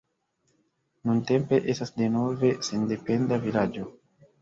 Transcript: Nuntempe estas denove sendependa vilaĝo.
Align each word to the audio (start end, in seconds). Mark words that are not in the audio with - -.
Nuntempe 1.09 1.61
estas 1.75 1.95
denove 2.01 2.53
sendependa 2.73 3.43
vilaĝo. 3.49 3.91